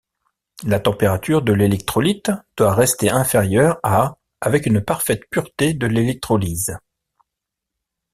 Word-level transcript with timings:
La 0.65 0.79
température 0.79 1.43
de 1.43 1.53
l'électrolyte 1.53 2.31
doit 2.57 2.73
rester 2.73 3.11
inférieure 3.11 3.79
à 3.83 4.17
avec 4.41 4.65
une 4.65 4.81
parfaite 4.83 5.29
pureté 5.29 5.75
de 5.75 5.85
l'électrolyse. 5.85 6.75